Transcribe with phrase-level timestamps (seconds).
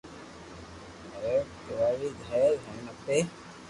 [1.19, 3.19] ني کراوي دي ھين اپي